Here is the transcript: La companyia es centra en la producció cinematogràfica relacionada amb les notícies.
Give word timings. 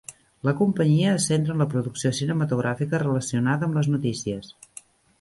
La 0.47 0.53
companyia 0.61 1.11
es 1.17 1.27
centra 1.33 1.53
en 1.57 1.61
la 1.65 1.69
producció 1.75 2.13
cinematogràfica 2.23 3.05
relacionada 3.07 3.71
amb 3.71 3.81
les 3.83 3.95
notícies. 3.97 4.55